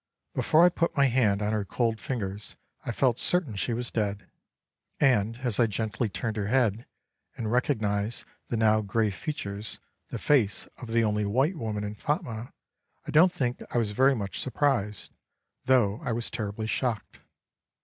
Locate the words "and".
4.99-5.37, 7.37-7.51